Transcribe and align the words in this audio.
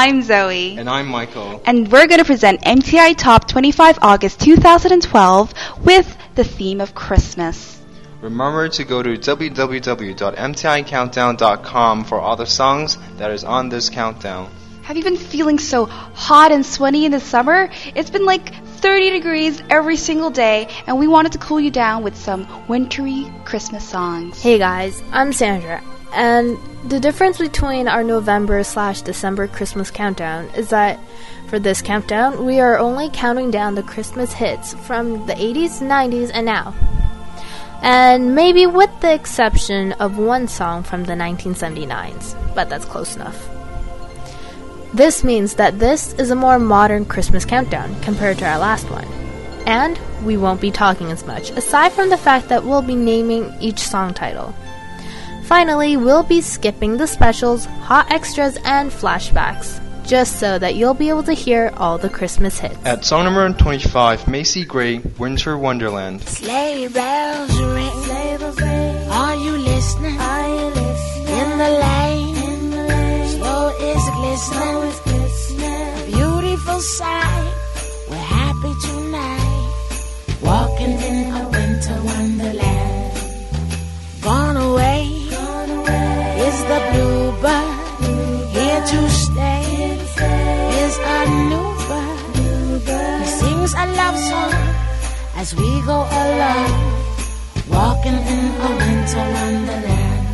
I'm 0.00 0.22
Zoe. 0.22 0.78
And 0.78 0.88
I'm 0.88 1.08
Michael. 1.08 1.60
And 1.66 1.92
we're 1.92 2.06
going 2.06 2.20
to 2.20 2.24
present 2.24 2.62
MTI 2.62 3.18
Top 3.18 3.46
25 3.46 3.98
August 4.00 4.40
2012 4.40 5.52
with 5.84 6.16
the 6.34 6.42
theme 6.42 6.80
of 6.80 6.94
Christmas. 6.94 7.78
Remember 8.22 8.70
to 8.70 8.84
go 8.84 9.02
to 9.02 9.10
www.mticountdown.com 9.10 12.04
for 12.04 12.18
all 12.18 12.36
the 12.36 12.46
songs 12.46 12.96
that 13.18 13.30
is 13.30 13.44
on 13.44 13.68
this 13.68 13.90
countdown. 13.90 14.50
Have 14.84 14.96
you 14.96 15.04
been 15.04 15.18
feeling 15.18 15.58
so 15.58 15.84
hot 15.84 16.50
and 16.50 16.64
sweaty 16.64 17.04
in 17.04 17.12
the 17.12 17.20
summer? 17.20 17.68
It's 17.94 18.08
been 18.08 18.24
like 18.24 18.54
30 18.78 19.10
degrees 19.10 19.62
every 19.68 19.96
single 19.96 20.30
day, 20.30 20.68
and 20.86 20.98
we 20.98 21.08
wanted 21.08 21.32
to 21.32 21.38
cool 21.38 21.60
you 21.60 21.70
down 21.70 22.02
with 22.02 22.16
some 22.16 22.66
wintry 22.68 23.30
Christmas 23.44 23.86
songs. 23.86 24.40
Hey 24.40 24.56
guys, 24.56 25.02
I'm 25.12 25.34
Sandra, 25.34 25.82
and 26.12 26.58
the 26.84 27.00
difference 27.00 27.38
between 27.38 27.88
our 27.88 28.02
November 28.02 28.62
slash 28.64 29.02
December 29.02 29.46
Christmas 29.46 29.90
countdown 29.90 30.46
is 30.56 30.70
that 30.70 30.98
for 31.48 31.58
this 31.58 31.82
countdown, 31.82 32.44
we 32.44 32.60
are 32.60 32.78
only 32.78 33.10
counting 33.12 33.50
down 33.50 33.74
the 33.74 33.82
Christmas 33.82 34.32
hits 34.32 34.74
from 34.74 35.26
the 35.26 35.34
80s, 35.34 35.80
90s, 35.80 36.30
and 36.32 36.46
now. 36.46 36.74
And 37.82 38.34
maybe 38.34 38.66
with 38.66 38.90
the 39.00 39.12
exception 39.12 39.92
of 39.92 40.18
one 40.18 40.48
song 40.48 40.82
from 40.82 41.04
the 41.04 41.14
1979s, 41.14 42.54
but 42.54 42.68
that's 42.68 42.84
close 42.84 43.16
enough. 43.16 43.48
This 44.92 45.22
means 45.22 45.54
that 45.54 45.78
this 45.78 46.14
is 46.14 46.30
a 46.30 46.36
more 46.36 46.58
modern 46.58 47.04
Christmas 47.04 47.44
countdown 47.44 47.98
compared 48.00 48.38
to 48.38 48.48
our 48.48 48.58
last 48.58 48.90
one. 48.90 49.06
And 49.66 49.98
we 50.24 50.36
won't 50.36 50.60
be 50.60 50.70
talking 50.70 51.10
as 51.10 51.26
much, 51.26 51.50
aside 51.50 51.92
from 51.92 52.10
the 52.10 52.16
fact 52.16 52.48
that 52.48 52.64
we'll 52.64 52.82
be 52.82 52.96
naming 52.96 53.54
each 53.60 53.78
song 53.78 54.14
title. 54.14 54.54
Finally, 55.50 55.96
we'll 55.96 56.22
be 56.22 56.40
skipping 56.40 56.96
the 56.96 57.08
specials, 57.08 57.64
hot 57.82 58.08
extras, 58.12 58.56
and 58.64 58.88
flashbacks, 58.88 59.80
just 60.06 60.38
so 60.38 60.60
that 60.60 60.76
you'll 60.76 60.94
be 60.94 61.08
able 61.08 61.24
to 61.24 61.32
hear 61.32 61.72
all 61.76 61.98
the 61.98 62.08
Christmas 62.08 62.60
hits. 62.60 62.78
At 62.84 63.04
song 63.04 63.24
number 63.24 63.52
25, 63.58 64.28
Macy 64.28 64.64
Gray, 64.64 64.98
Winter 65.18 65.58
Wonderland. 65.58 66.22
Sleigh 66.22 66.86
bells 66.86 67.60
ring. 67.60 67.90
Sleigh 68.04 68.36
bells 68.38 68.60
ring. 68.60 69.10
Are 69.10 69.34
you 69.34 69.58
listening? 69.58 70.20
Are 70.20 70.48
you 70.48 70.66
listening? 70.66 71.40
In 71.40 71.58
the 71.58 71.70
lane. 71.82 72.36
In 72.36 72.70
the 72.70 72.84
lane. 72.84 73.28
Snow 73.30 73.74
is 73.80 74.04
glistening. 74.14 74.60
Snow 74.60 74.82
is 74.82 75.00
glistening. 75.00 76.12
Beautiful 76.14 76.80
sight. 76.80 77.52
We're 78.08 78.16
happy 78.18 78.72
tonight. 78.86 80.38
Walking 80.42 80.92
in 80.92 81.34
a 81.34 81.49
sings 93.70 93.82
a 93.82 93.96
love 93.96 94.18
song 94.18 94.52
as 95.36 95.54
we 95.54 95.70
go 95.82 95.98
along, 96.22 96.70
walking 97.68 98.18
in 98.34 98.44
a 98.66 98.70
winter 98.80 99.24
wonderland. 99.36 100.26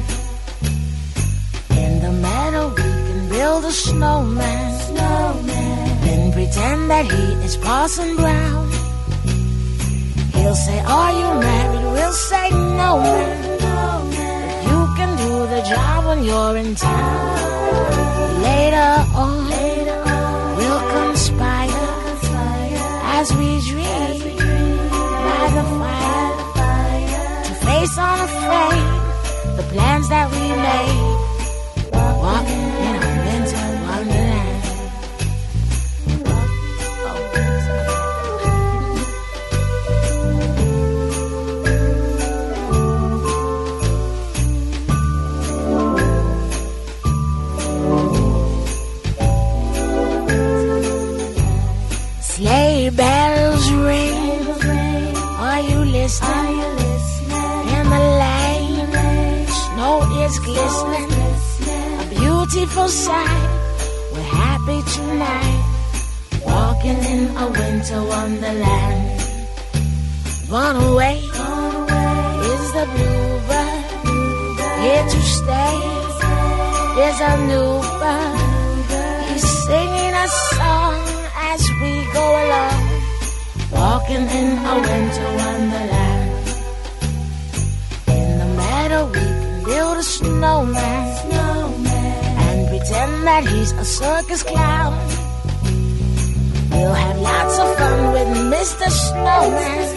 In 1.70 1.92
the 2.04 2.12
meadow, 2.12 2.68
we 2.68 2.82
can 2.82 3.28
build 3.28 3.64
a 3.64 3.72
snowman, 3.72 4.80
snowman. 4.80 6.00
then 6.04 6.32
pretend 6.32 6.90
that 6.90 7.04
he 7.06 7.24
is 7.44 7.56
Parson 7.56 8.16
Brown. 8.16 8.70
He'll 10.34 10.54
say, 10.54 10.78
Are 10.80 11.12
you 11.20 11.40
married? 11.40 11.92
We'll 11.92 12.12
say, 12.12 12.50
No, 12.50 12.90
man. 13.02 13.58
But 13.64 14.54
you 14.70 14.80
can 14.96 15.10
do 15.24 15.32
the 15.54 15.62
job 15.70 16.06
when 16.06 16.24
you're 16.24 16.56
in 16.56 16.74
town. 16.74 18.42
Later 18.42 18.92
on, 19.14 19.55
as 23.26 23.36
we 23.38 23.60
dream 23.60 24.76
by 24.88 25.46
the 25.56 25.64
fire 25.78 27.44
to 27.44 27.52
face 27.66 27.98
unafraid 27.98 28.86
the 29.56 29.64
plans 29.72 30.08
that 30.08 30.30
we 30.30 30.44
made. 30.68 31.16
Walking 32.22 32.75
listening? 56.20 57.68
In 57.76 57.84
the 57.94 58.02
lane, 58.22 59.46
snow 59.46 59.96
is 60.24 60.38
glistening. 60.40 61.10
A 62.00 62.06
beautiful 62.08 62.88
sight. 62.88 63.48
We're 64.12 64.22
happy 64.22 64.80
tonight. 64.96 65.62
Walking 66.44 67.00
in 67.12 67.36
a 67.36 67.46
winter 67.50 68.02
wonderland. 68.02 69.20
Gone 70.48 70.76
away 70.76 71.16
is 72.52 72.72
the 72.76 72.86
bluebird. 72.94 73.84
Here 74.82 75.06
to 75.12 75.20
stay 75.36 75.76
is 77.06 77.18
a 77.20 77.34
new 77.50 77.72
bird. 78.00 78.38
He's 79.28 79.48
singing 79.66 80.14
a 80.14 80.28
song 80.28 80.98
as 81.52 81.62
we 81.82 81.92
go 82.12 82.24
along, 82.42 82.75
walking 83.72 84.26
in 84.38 84.58
a 84.58 84.74
winter 84.80 85.28
wonderland. 85.40 86.48
In 88.08 88.38
the 88.38 88.46
meadow, 88.56 89.06
we 89.06 89.12
can 89.14 89.64
build 89.64 89.96
a 89.98 90.02
snowman, 90.02 91.32
and 92.44 92.68
pretend 92.68 93.26
that 93.26 93.46
he's 93.46 93.72
a 93.72 93.84
circus 93.84 94.42
clown. 94.42 94.94
We'll 96.70 96.94
have 96.94 97.18
lots 97.18 97.58
of 97.58 97.76
fun 97.78 98.12
with 98.12 98.28
Mr. 98.52 98.88
Snowman, 98.90 99.96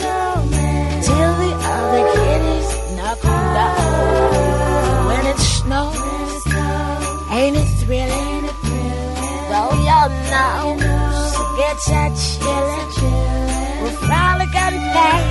till 1.03 1.33
the 1.43 1.51
other 1.75 2.03
kitties 2.15 2.69
knock 2.97 3.21
him 3.21 3.43
down. 3.57 5.07
When 5.09 5.25
it 5.27 5.39
snows, 5.39 6.43
ain't 7.31 7.57
it 7.57 7.69
thrilling? 7.81 8.45
Though 9.49 9.73
your 9.89 10.07
nose 10.33 11.35
gets 11.57 11.85
a 11.89 12.03
chillin', 12.23 13.38
we'll 13.81 13.91
frolic 13.91 14.53
and 14.55 14.75
play 14.91 15.23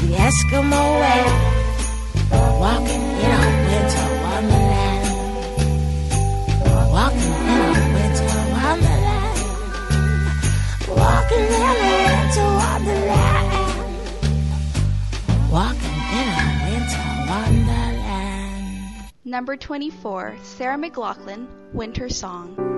the 0.00 0.14
Eskimo 0.16 0.84
way, 1.00 1.24
walking 2.60 3.02
in 3.02 3.40
a 3.40 3.50
winter 3.68 4.08
wonderland. 4.24 5.06
Walking 6.92 7.34
in 7.54 7.60
a 7.60 7.86
winter 7.94 8.42
wonderland. 8.54 9.38
Walking 10.88 11.46
in 11.46 11.62
a 11.62 11.86
winter 12.06 12.48
wonderland. 12.62 13.50
Walking 15.50 16.00
in 16.18 16.28
a 16.28 16.46
winter 16.64 17.08
wonderland. 17.28 19.12
Number 19.24 19.56
24, 19.56 20.36
Sarah 20.42 20.78
McLachlan, 20.78 21.46
Winter 21.72 22.08
Song. 22.08 22.77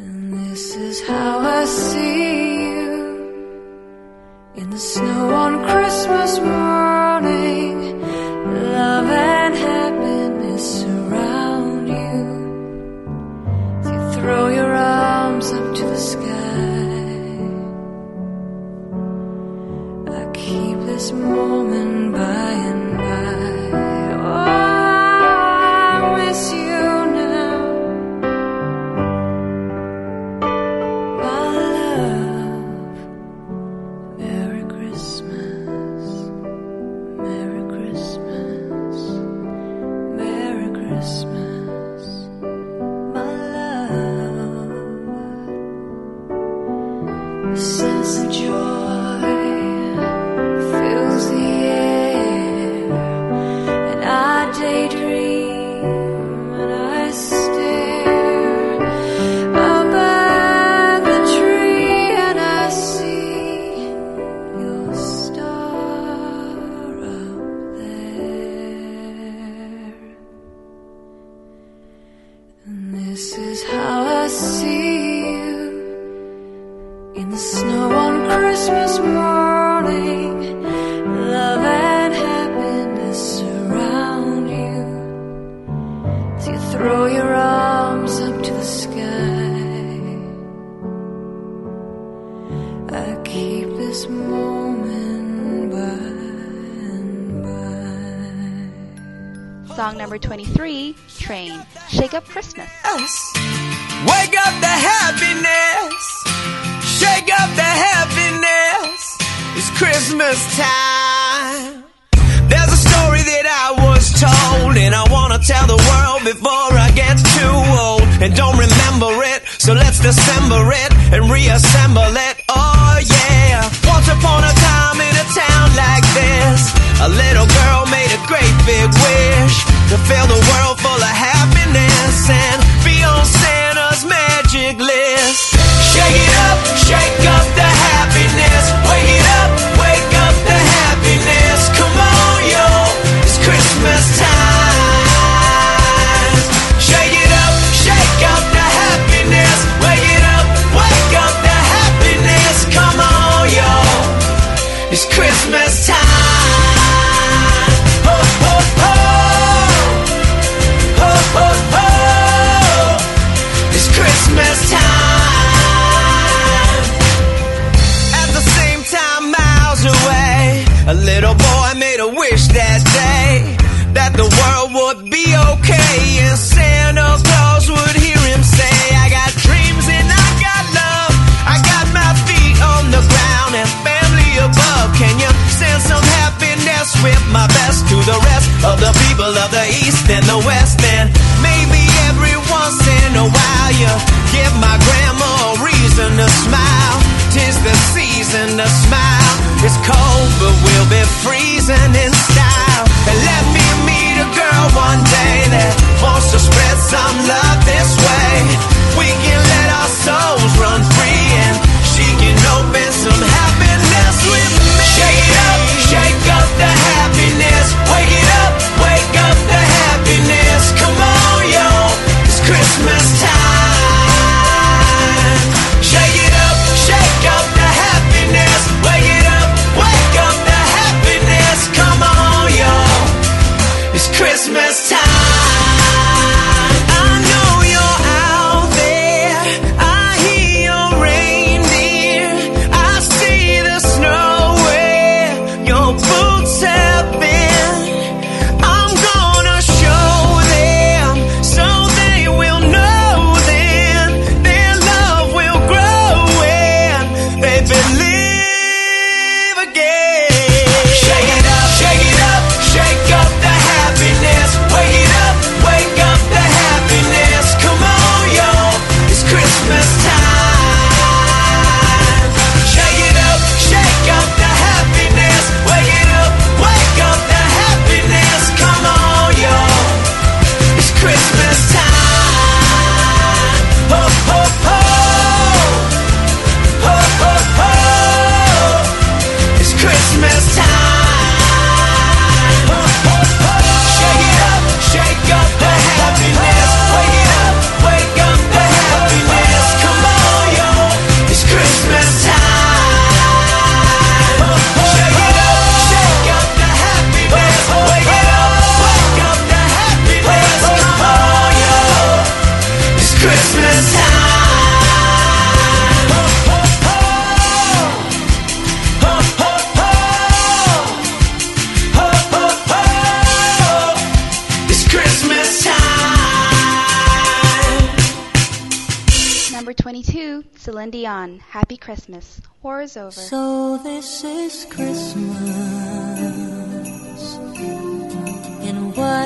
And 0.00 0.32
this 0.32 0.76
is 0.76 1.06
how 1.06 1.40
I 1.40 1.64
see 1.66 2.62
you 2.72 2.92
in 4.54 4.70
the 4.70 4.78
snow. 4.78 5.09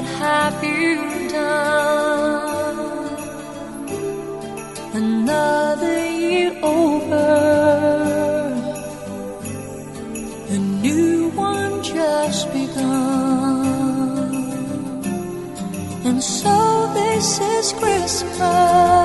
What 0.04 0.12
have 0.16 0.62
you 0.62 1.28
done? 1.30 2.76
Another 4.92 5.98
year 6.10 6.52
over, 6.62 7.30
a 10.50 10.58
new 10.58 11.30
one 11.30 11.82
just 11.82 12.52
begun, 12.52 14.34
and 16.04 16.22
so 16.22 16.92
this 16.92 17.40
is 17.40 17.72
Christmas. 17.72 19.03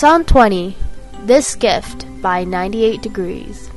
Psalm 0.00 0.24
20, 0.24 0.74
This 1.26 1.54
Gift 1.54 2.06
by 2.22 2.42
98 2.42 3.02
Degrees. 3.02 3.69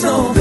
So. 0.00 0.39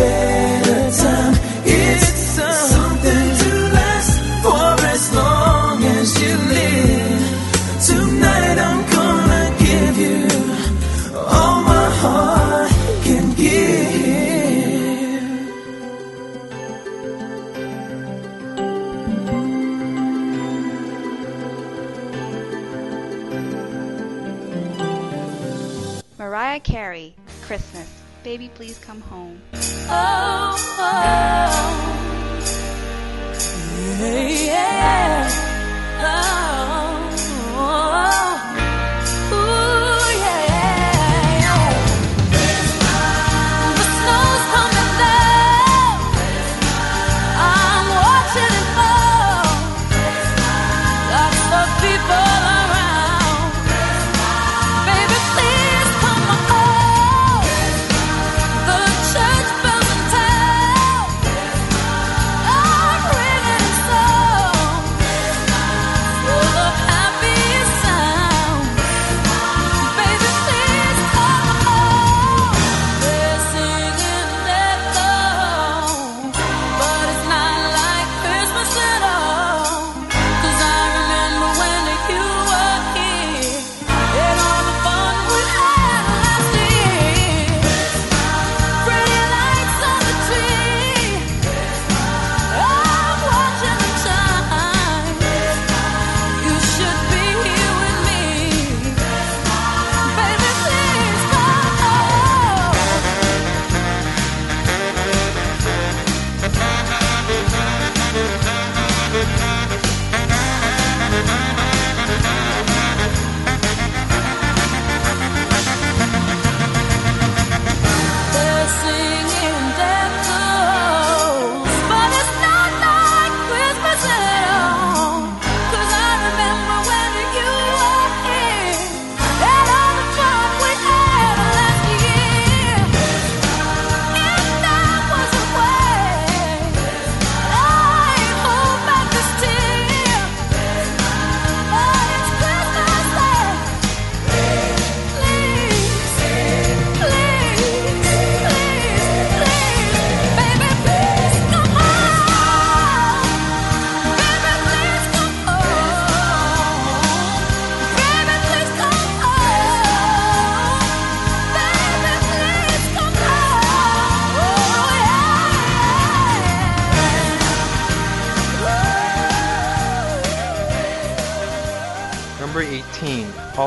please 28.60 28.78
come 28.80 29.00
home. 29.00 29.59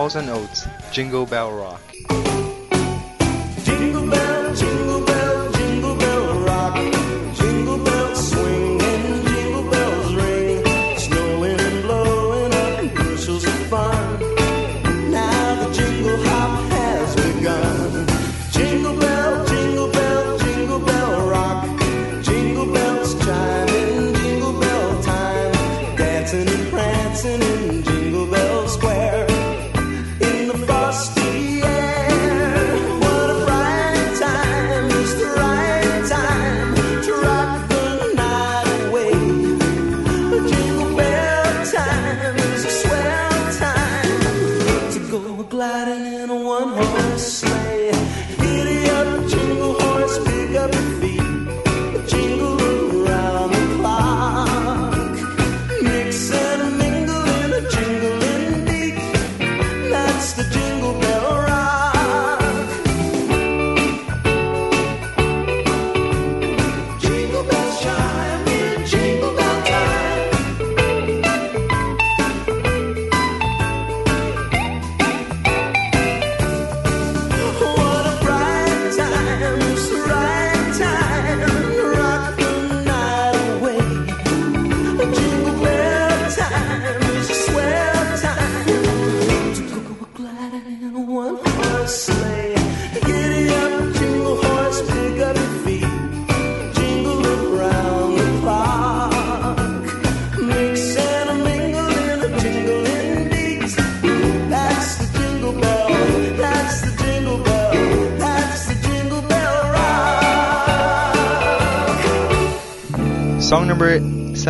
Hall 0.02 0.16
and 0.16 0.30
Oates, 0.30 0.66
Jingle 0.90 1.26
Bell 1.26 1.52
Rock. 1.52 2.21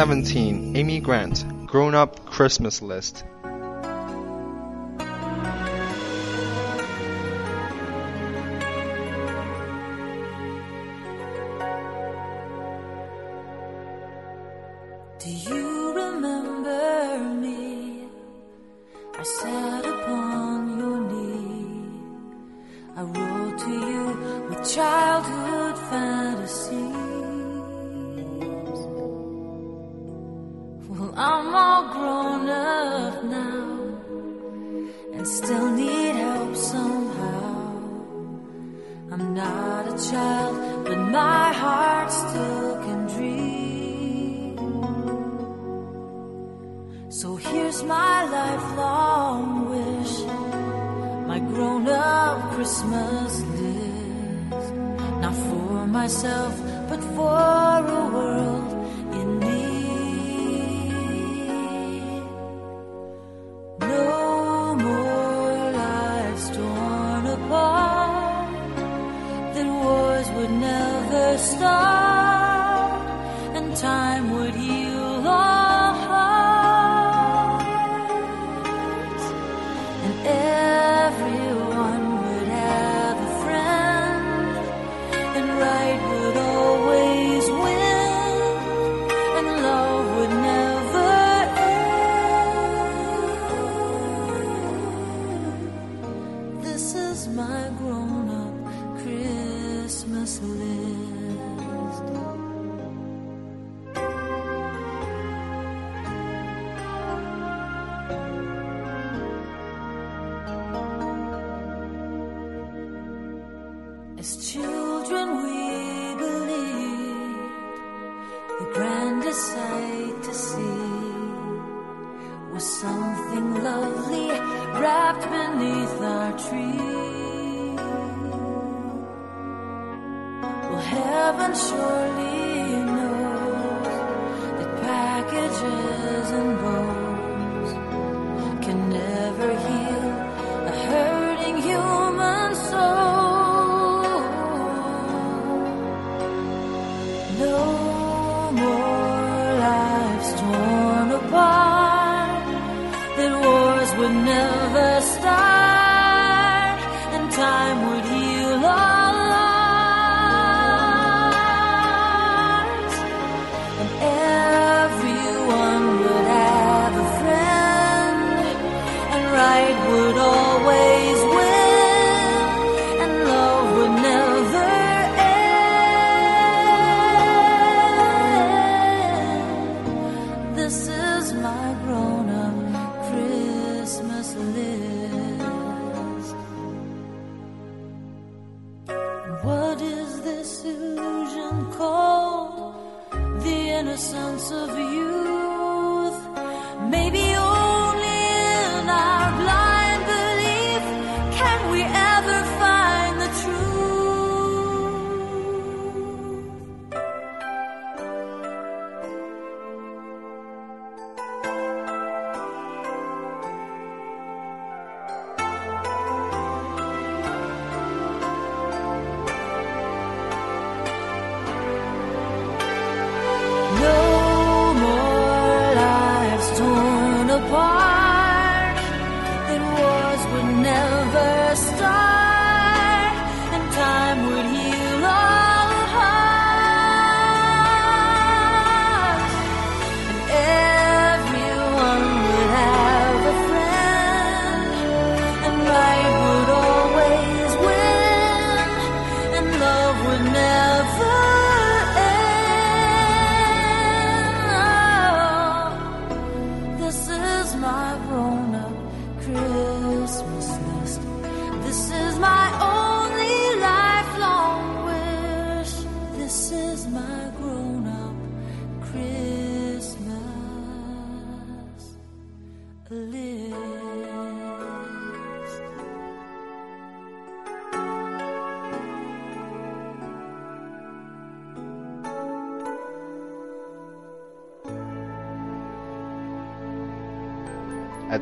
17 0.02 0.76
Amy 0.76 0.98
Grant 0.98 1.44
Grown 1.68 1.94
Up 1.94 2.26
Christmas 2.26 2.82
List. 2.82 3.24
I'm 39.12 39.34
not 39.34 39.88
a 39.88 40.10
child, 40.10 40.84
but 40.86 40.96
my 40.96 41.52
heart 41.52 42.10
still 42.10 42.76
can 42.84 43.06
dream. 43.14 44.56
So 47.10 47.36
here's 47.36 47.82
my 47.82 48.24
lifelong 48.36 49.68
wish, 49.68 50.14
my 51.28 51.40
grown 51.40 51.88
up 51.88 52.52
Christmas 52.52 53.40
list. 53.60 54.72
Not 55.20 55.34
for 55.34 55.86
myself, 55.86 56.58
but 56.88 57.00
for 57.14 57.86
a 57.98 58.08
world. 58.14 58.51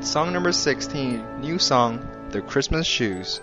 song 0.03 0.33
number 0.33 0.51
16, 0.51 1.41
new 1.41 1.59
song, 1.59 2.01
The 2.31 2.41
Christmas 2.41 2.87
Shoes. 2.87 3.41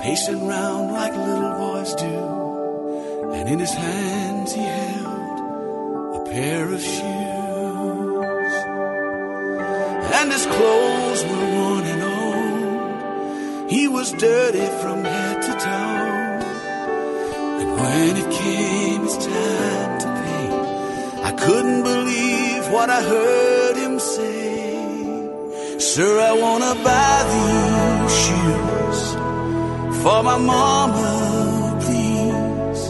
Pacing 0.00 0.46
round 0.46 0.92
like 0.92 1.14
little 1.14 1.54
boys 1.58 1.94
do. 1.94 3.32
And 3.34 3.48
in 3.48 3.58
his 3.58 3.72
hands 3.72 4.52
he 4.52 4.62
held 4.62 5.38
a 6.18 6.30
pair 6.30 6.64
of 6.72 6.80
shoes. 6.80 8.54
And 10.18 10.32
his 10.32 10.46
clothes 10.46 11.22
were 11.30 11.46
worn 11.56 11.84
and 11.92 12.02
old. 12.02 13.70
He 13.70 13.88
was 13.88 14.12
dirty 14.12 14.66
from 14.80 15.04
head 15.04 15.42
to 15.42 15.52
toe. 15.66 16.08
And 17.60 17.70
when 17.80 18.16
it 18.22 18.30
came 18.30 19.02
his 19.02 19.18
time 19.18 19.98
to 20.02 20.08
pay, 20.22 20.46
I 21.28 21.32
couldn't 21.32 21.82
believe 21.82 22.62
what 22.72 22.88
I 22.88 23.02
heard 23.02 23.76
him 23.76 23.98
say. 23.98 24.38
Sir, 25.78 26.20
I 26.20 26.32
wanna 26.32 26.74
buy 26.84 27.07
for 30.08 30.22
my 30.22 30.38
mama, 30.38 31.10
please. 31.84 32.82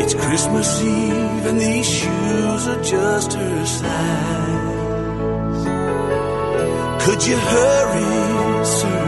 It's 0.00 0.14
Christmas 0.24 0.68
Eve 0.82 1.44
and 1.50 1.58
these 1.60 1.88
shoes 1.98 2.62
are 2.72 2.82
just 2.94 3.32
her 3.32 3.66
size. 3.78 5.62
Could 7.04 7.20
you 7.28 7.36
hurry, 7.52 8.64
sir? 8.78 9.02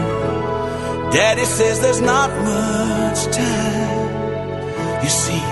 Daddy 1.15 1.45
says 1.45 1.75
there's 1.79 2.03
not 2.13 2.29
much 2.53 3.19
time. 3.43 4.09
You 5.03 5.11
see, 5.23 5.43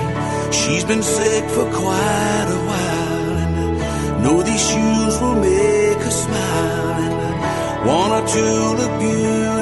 she's 0.60 0.84
been 0.92 1.04
sick 1.04 1.44
for 1.56 1.68
quite 1.84 2.48
a 2.58 2.62
while, 2.70 3.34
and 3.44 3.54
I 3.62 4.24
know 4.24 4.38
these 4.50 4.66
shoes 4.72 5.14
will 5.22 5.40
make 5.52 6.00
her 6.08 6.16
smile, 6.26 6.98
and 7.06 7.88
want 7.88 8.10
her 8.16 8.24
to 8.36 8.46
look 8.80 8.94
beautiful 9.00 9.46
if 9.46 9.55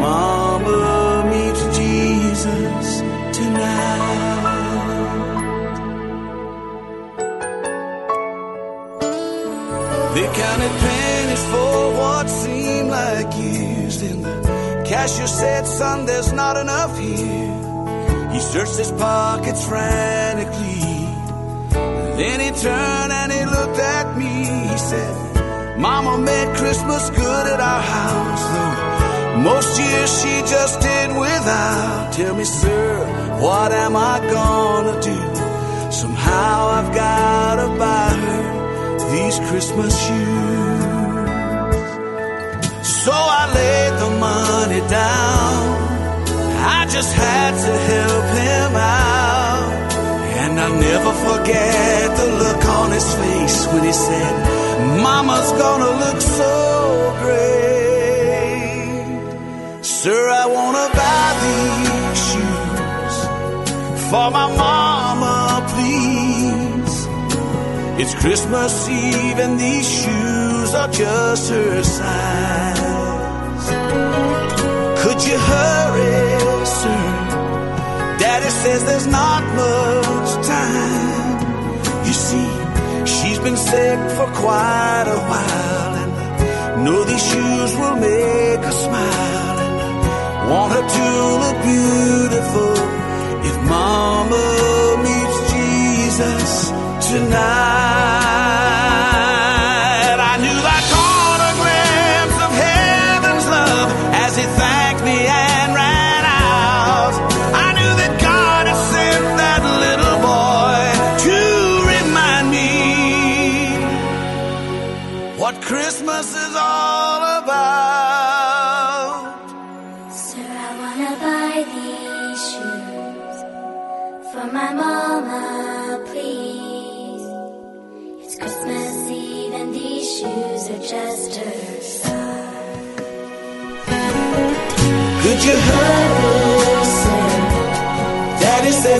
Mama 0.00 1.28
meets 1.30 1.62
Jesus 1.76 3.00
tonight. 3.36 4.00
They 10.14 10.26
counted 10.42 10.74
pennies 10.84 11.44
for 11.52 11.92
what 12.00 12.30
seemed 12.30 12.90
like 12.90 13.36
years. 13.36 14.00
Then 14.00 14.22
the 14.22 14.84
cashier 14.88 15.26
said, 15.26 15.66
Son, 15.66 16.06
there's 16.06 16.32
not 16.32 16.56
enough 16.56 16.98
here. 16.98 18.30
He 18.32 18.40
searched 18.40 18.76
his 18.76 18.92
pockets 18.92 19.66
frantically. 19.68 20.80
Then 22.20 22.40
he 22.40 22.50
turned 22.58 23.12
and 23.12 23.30
he 23.32 23.44
looked 23.44 23.78
at 23.78 24.16
me. 24.16 24.32
He 24.70 24.78
said, 24.78 25.78
Mama 25.78 26.16
made 26.18 26.56
Christmas 26.56 27.10
good 27.10 27.46
at 27.54 27.60
our 27.60 27.82
house, 27.82 28.44
though 28.54 28.69
most 29.42 29.78
years 29.80 30.10
she 30.20 30.34
just 30.54 30.80
did 30.80 31.08
without. 31.16 32.12
Tell 32.12 32.34
me, 32.36 32.44
sir, 32.44 33.06
what 33.40 33.72
am 33.72 33.96
I 33.96 34.20
gonna 34.36 35.00
do? 35.00 35.18
Somehow 35.90 36.68
I've 36.78 36.94
gotta 36.94 37.68
buy 37.78 38.10
her 38.24 38.50
these 39.12 39.38
Christmas 39.48 39.92
shoes. 40.06 41.00
So 43.04 43.12
I 43.12 43.42
laid 43.58 43.92
the 44.02 44.10
money 44.28 44.80
down. 44.88 45.60
I 46.76 46.86
just 46.96 47.12
had 47.14 47.52
to 47.66 47.72
help 47.92 48.26
him 48.44 48.72
out. 48.76 49.70
And 50.42 50.60
I'll 50.60 50.80
never 50.90 51.12
forget 51.28 52.16
the 52.16 52.26
look 52.42 52.64
on 52.78 52.92
his 52.92 53.08
face 53.14 53.66
when 53.72 53.84
he 53.84 53.92
said, 53.92 54.32
Mama's 55.02 55.50
gonna 55.52 55.92
look 56.04 56.20
so 56.20 57.16
great. 57.22 57.59
Sir, 60.02 60.30
I 60.30 60.46
wanna 60.46 60.88
buy 61.00 61.28
these 61.44 62.20
shoes 62.28 63.16
for 64.08 64.30
my 64.30 64.46
mama, 64.64 65.60
please. 65.72 66.96
It's 68.00 68.14
Christmas 68.14 68.88
Eve 68.88 69.38
and 69.44 69.60
these 69.60 69.86
shoes 70.00 70.72
are 70.72 70.88
just 70.88 71.50
her 71.50 71.82
size. 71.82 72.80
Could 75.02 75.20
you 75.28 75.36
hurry, 75.52 76.64
sir? 76.80 77.02
Daddy 78.22 78.50
says 78.62 78.80
there's 78.86 79.06
not 79.06 79.42
much 79.62 80.30
time. 80.54 81.40
You 82.06 82.14
see, 82.26 82.48
she's 83.04 83.38
been 83.38 83.58
sick 83.58 83.98
for 84.16 84.28
quite 84.44 85.08
a 85.18 85.20
while, 85.30 85.92
and 86.02 86.12
I 86.16 86.84
know 86.84 87.04
these 87.04 87.26
shoes 87.30 87.72
will 87.76 87.96
make 87.96 88.64
her 88.64 88.76
smile. 88.86 89.29
Want 90.50 90.72
her 90.72 90.82
to 90.82 91.08
look 91.42 91.58
beautiful 91.62 92.72
if 93.48 93.56
Mama 93.70 94.46
meets 95.04 95.38
Jesus 95.52 96.70
tonight. 97.08 98.19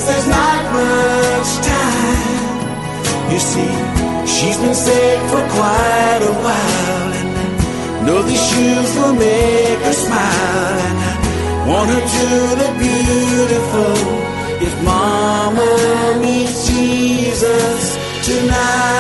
Says 0.00 0.08
there's 0.08 0.28
not 0.28 0.62
much 0.72 1.50
time. 1.60 3.32
You 3.32 3.38
see, 3.38 3.72
she's 4.24 4.56
been 4.56 4.74
sick 4.74 5.18
for 5.28 5.42
quite 5.58 6.22
a 6.22 6.34
while, 6.44 7.12
and 7.20 8.06
know 8.06 8.22
these 8.22 8.40
shoes 8.50 8.90
will 8.96 9.12
make 9.12 9.80
her 9.88 9.92
smile, 9.92 10.76
and 10.88 10.96
I 11.04 11.68
want 11.68 11.90
her 11.90 12.04
to 12.16 12.26
look 12.60 12.74
beautiful 12.78 13.94
if 14.66 14.72
Mama 14.82 15.70
meets 16.22 16.66
Jesus 16.66 17.98
tonight. 18.24 18.99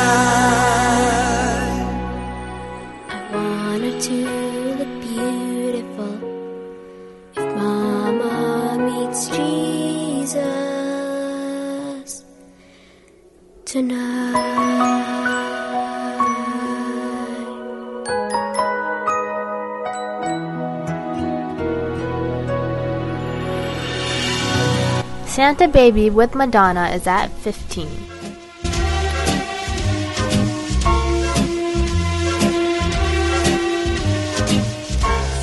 Santa 25.50 25.66
Baby 25.66 26.10
with 26.10 26.36
Madonna 26.36 26.90
is 26.90 27.08
at 27.08 27.26
15. 27.26 27.88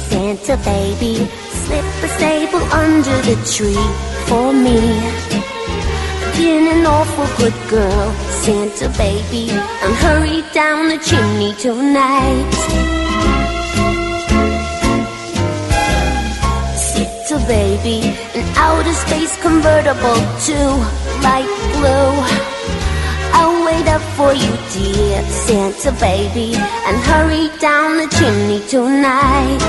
Santa 0.08 0.56
baby, 0.64 1.16
slip 1.52 1.84
a 1.84 2.08
sable 2.08 2.64
under 2.72 3.18
the 3.28 3.36
tree 3.52 3.76
for 4.28 4.54
me. 4.54 4.80
Been 6.38 6.68
an 6.72 6.86
awful 6.86 7.28
good 7.36 7.70
girl, 7.70 8.14
Santa 8.44 8.88
baby, 8.98 9.50
and 9.52 9.94
hurry 9.96 10.42
down 10.54 10.88
the 10.88 11.00
chimney 11.00 11.54
tonight. 11.56 12.87
Baby, 17.48 18.02
an 18.36 18.46
outer 18.58 18.94
space 18.94 19.42
convertible 19.42 20.20
to 20.48 20.58
light 21.24 21.48
blue. 21.74 22.12
I'll 23.32 23.66
wait 23.66 23.88
up 23.88 24.02
for 24.18 24.34
you, 24.34 24.52
dear 24.74 25.24
Santa 25.24 25.92
baby, 25.94 26.56
and 26.56 26.98
hurry 27.10 27.48
down 27.60 27.98
the 27.98 28.08
chimney 28.18 28.60
tonight. 28.68 29.64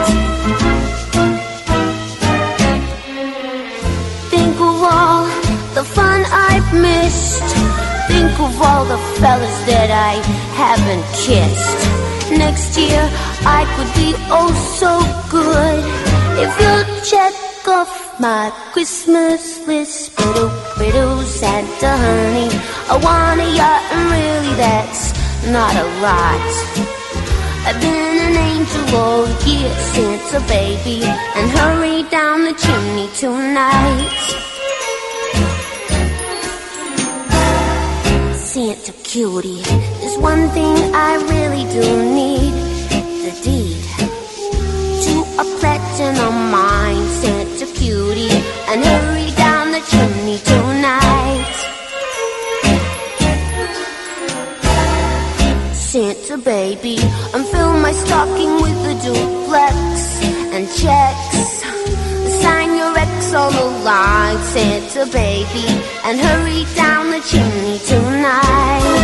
Think 4.30 4.56
of 4.56 4.82
all 4.82 5.26
the 5.74 5.84
fun 5.84 6.24
I've 6.30 6.72
missed. 6.74 7.48
Think 8.08 8.32
of 8.40 8.60
all 8.60 8.84
the 8.86 8.98
fellas 9.20 9.58
that 9.70 9.90
I 9.90 10.14
haven't 10.58 11.06
kissed. 11.24 11.80
Next 12.36 12.76
year 12.76 13.08
I 13.46 13.62
could 13.74 13.90
be 13.94 14.14
oh 14.30 14.52
so 14.80 14.98
good 15.30 15.84
if 16.42 16.50
you'll 16.60 17.04
check 17.04 17.47
off 17.68 18.18
my 18.18 18.50
Christmas 18.72 19.66
list. 19.66 20.16
Biddle, 20.16 20.50
biddle, 20.78 21.22
Santa 21.22 21.96
honey, 21.96 22.48
I 22.88 22.96
want 23.02 23.40
a 23.40 23.48
yacht 23.54 23.82
and 23.92 24.04
really 24.10 24.54
that's 24.56 25.12
not 25.52 25.74
a 25.76 25.86
lot. 26.00 26.98
I've 27.66 27.80
been 27.80 28.16
an 28.28 28.36
angel 28.36 28.96
all 28.96 29.26
year, 29.46 29.70
since 29.92 30.32
a 30.32 30.40
baby, 30.48 31.02
and 31.04 31.50
hurry 31.50 32.02
down 32.10 32.44
the 32.44 32.54
chimney 32.54 33.08
tonight. 33.14 34.08
Santa 38.34 38.92
cutie, 39.04 39.62
there's 40.00 40.18
one 40.18 40.48
thing 40.50 40.76
I 40.94 41.16
really 41.32 41.64
do 41.76 41.84
need 42.14 42.54
the 43.24 43.32
deed 43.44 43.84
to 45.04 45.14
a 45.42 45.44
platinum 45.58 46.50
mine. 46.50 47.07
And 48.70 48.84
hurry 48.84 49.30
down 49.34 49.72
the 49.72 49.80
chimney 49.80 50.38
tonight. 50.44 51.58
Santa 55.72 56.36
baby, 56.36 56.98
and 57.32 57.46
fill 57.46 57.72
my 57.78 57.92
stocking 57.92 58.60
with 58.60 58.78
a 58.92 58.94
duplex 59.02 60.22
and 60.52 60.68
checks. 60.76 61.62
Sign 62.42 62.76
your 62.76 62.94
X 62.98 63.32
on 63.32 63.52
the 63.54 63.64
line, 63.84 64.36
Santa 64.52 65.06
baby, 65.12 65.66
and 66.04 66.20
hurry 66.20 66.66
down 66.76 67.10
the 67.10 67.20
chimney 67.20 67.78
tonight. 67.86 68.97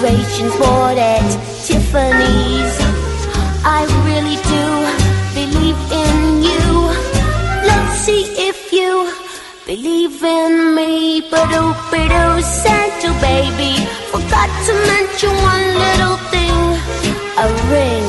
Decorations 0.00 0.56
bought 0.58 0.96
at 0.96 1.26
Tiffany's. 1.66 2.74
I 3.64 3.82
really 4.06 4.38
do 4.54 4.64
believe 5.34 5.78
in 5.90 6.42
you. 6.42 6.66
Let's 7.66 7.98
see 8.06 8.22
if 8.48 8.72
you 8.72 9.12
believe 9.66 10.22
in 10.22 10.74
me. 10.74 11.20
But 11.30 11.48
oh, 11.52 11.74
but 11.90 12.10
oh, 12.12 12.40
Santa 12.40 13.10
baby, 13.20 13.74
forgot 14.12 14.48
to 14.66 14.72
mention 14.86 15.34
one 15.52 15.66
little 15.84 16.16
thing 16.30 16.58
a 17.42 17.48
ring. 17.74 18.06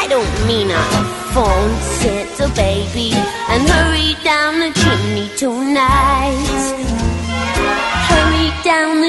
I 0.00 0.06
don't 0.08 0.46
mean 0.46 0.70
a 0.70 0.84
phone, 1.32 1.72
Santa 2.00 2.48
baby, 2.54 3.12
and 3.48 3.68
hurry 3.68 4.14
down 4.24 4.60
the 4.60 4.72
chimney 4.78 5.30
tonight. 5.36 6.79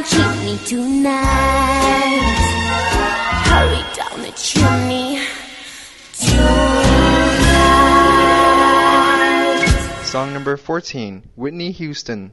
Down 0.02 0.10
the 0.10 0.16
chimney 0.16 0.58
tonight. 0.66 2.22
Hurry 3.45 3.84
down 3.95 4.22
the 4.24 4.32
chimney 4.32 5.20
tonight. 6.18 6.86
Song 10.06 10.34
number 10.34 10.58
14, 10.58 11.30
Whitney 11.36 11.70
Houston. 11.72 12.32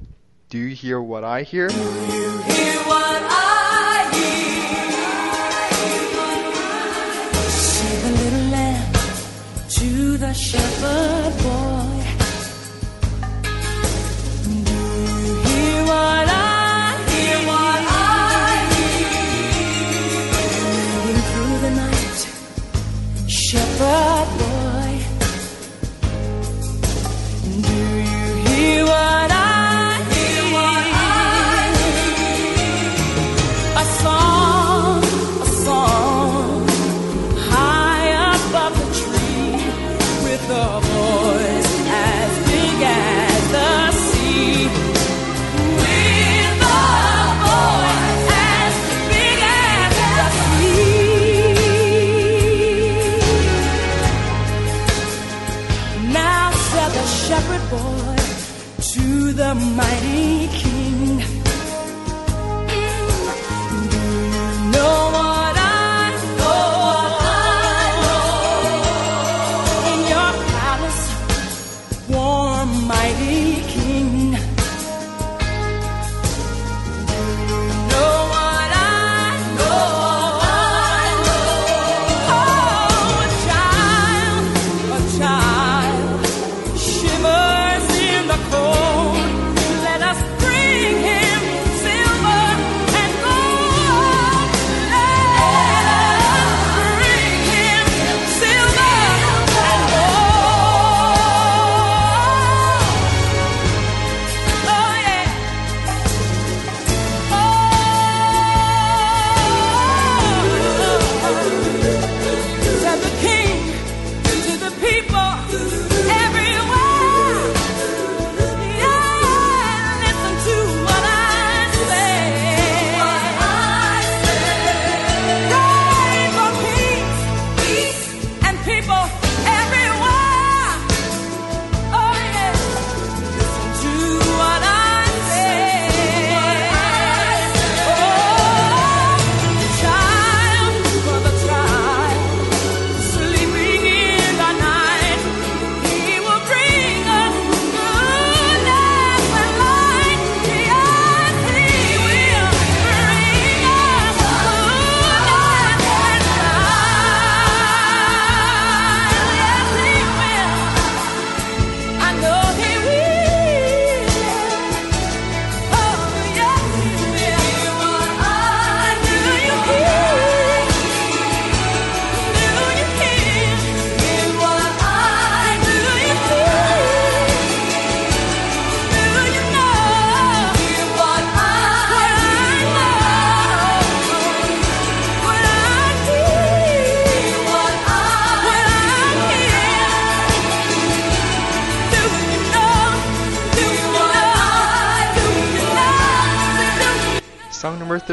Do 0.48 0.56
you 0.56 0.74
hear 0.74 0.98
what 1.02 1.24
I 1.24 1.42
hear? 1.42 1.68
Sing 1.68 1.84
a 8.02 8.10
little 8.16 8.48
lamb 8.48 8.92
to 9.68 10.16
the 10.16 10.32
shepherd 10.32 11.42
boy. 11.42 11.77
Shepherd 23.78 24.17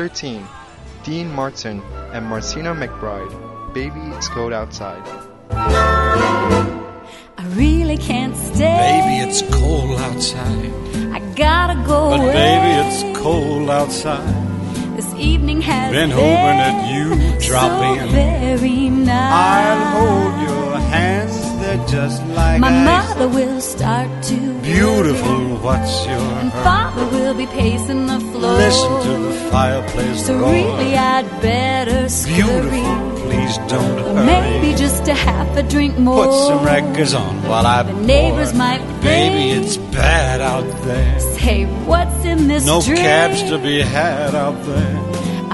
13. 0.09 0.45
Dean 1.03 1.31
Martin 1.33 1.81
and 2.13 2.23
Martina 2.27 2.75
McBride. 2.75 3.73
Baby, 3.73 3.99
it's 4.15 4.27
cold 4.27 4.53
outside. 4.53 5.01
I 5.51 7.43
really 7.55 7.97
can't 7.97 8.35
stay. 8.37 8.77
Baby, 8.85 9.27
it's 9.27 9.41
cold 9.59 9.99
outside. 9.99 10.71
I 11.11 11.19
gotta 11.35 11.73
go 11.87 12.09
But 12.11 12.19
away. 12.19 12.33
baby, 12.33 12.71
it's 12.87 13.17
cold 13.19 13.69
outside. 13.71 14.45
This 14.95 15.11
evening 15.15 15.61
has 15.61 15.91
Been 15.91 16.11
hoping 16.11 16.57
that 16.63 16.77
you 16.93 17.05
drop 17.49 17.71
so 17.71 17.93
in. 18.03 18.09
very 18.11 18.89
nice. 18.89 19.33
I'll 19.33 19.85
hold 19.97 20.33
your 20.49 20.77
hands, 20.93 21.24
they're 21.24 21.24
just 21.87 22.23
like 22.27 22.59
My 22.59 22.69
mother 22.91 23.27
will 23.27 23.61
start 23.61 24.09
to 24.23 24.37
Beautiful, 24.61 25.57
what's 25.65 26.05
your 26.05 26.15
and 26.39 26.49
hurry? 26.51 26.63
father 26.63 27.05
will 27.07 27.33
be 27.33 27.45
pacing 27.47 28.07
the 28.07 28.19
floor. 28.19 28.53
Listen 28.53 28.91
to 29.07 29.13
the 29.27 29.33
fireplace 29.51 30.25
So 30.25 30.37
roar. 30.37 30.51
really, 30.51 30.95
I'd 30.97 31.29
better 31.41 32.09
scurry. 32.09 32.35
Beautiful, 32.69 33.11
please 33.27 33.57
don't 33.73 33.99
Or 33.99 34.13
hurry. 34.15 34.25
maybe 34.25 34.75
just 34.75 35.07
a 35.07 35.13
half 35.13 35.49
a 35.57 35.63
drink 35.63 35.97
more. 35.97 36.25
Put 36.25 36.33
some 36.47 36.63
records 36.65 37.13
on 37.13 37.33
while 37.49 37.65
I 37.65 37.83
The 37.83 37.93
neighbors 37.93 38.49
pour. 38.51 38.57
might 38.59 38.81
Baby, 39.01 39.51
think- 39.53 39.65
it's 39.65 39.77
bad 39.77 40.41
out 40.41 40.67
there. 40.83 41.19
Say, 41.19 41.65
what's 41.85 42.25
in 42.25 42.47
this 42.47 42.65
No 42.65 42.81
drink? 42.81 43.01
cabs 43.01 43.41
to 43.51 43.57
be 43.57 43.81
had 43.81 44.33
out 44.35 44.57
there. 44.65 44.99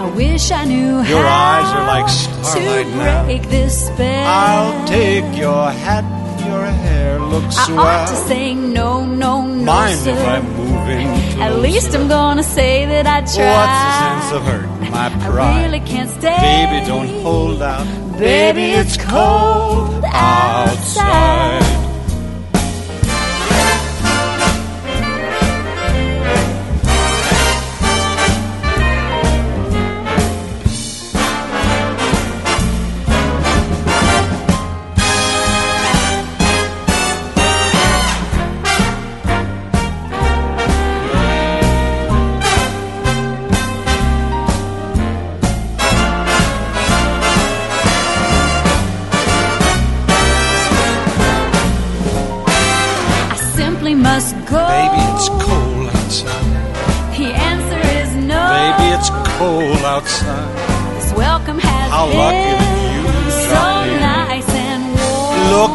I 0.02 0.10
wish 0.16 0.50
I 0.52 0.66
knew 0.66 0.96
Your 1.14 1.22
how 1.24 1.52
eyes 1.54 1.70
are 1.78 1.88
like 1.96 2.10
starlight 2.10 2.86
to 2.88 2.96
now. 2.96 3.24
break 3.26 3.44
this 3.50 3.86
spell. 3.88 4.28
I'll 4.28 4.88
take 4.88 5.38
your 5.38 5.70
hat, 5.72 6.06
your 6.48 6.66
hair 6.66 7.20
looks 7.20 7.56
I 7.58 7.66
swell. 7.66 7.80
ought 7.80 8.08
to 8.08 8.16
say 8.16 8.56
no, 8.56 9.06
no, 9.06 9.46
no, 9.46 9.64
Mind 9.64 10.00
sir. 10.00 10.12
if 10.12 10.28
I'm 10.28 10.46
moving 10.58 11.08
At 11.40 11.60
least 11.60 11.94
I'm 11.96 12.08
gonna 12.08 12.42
say 12.44 12.86
that 12.88 13.06
I 13.06 13.20
tried. 13.22 13.54
What's 13.58 13.80
the 13.86 13.94
sense 14.06 14.30
of 14.38 14.42
hurting 14.50 14.92
my 14.92 15.10
pride. 15.26 15.62
I 15.62 15.64
really 15.66 15.80
can't 15.92 16.10
stay. 16.10 16.38
Baby, 16.50 16.86
don't 16.88 17.12
hold 17.22 17.62
out. 17.62 17.86
Baby, 18.18 18.72
it's 18.82 18.98
cold 18.98 20.04
outside. 20.06 21.62
I 21.62 21.81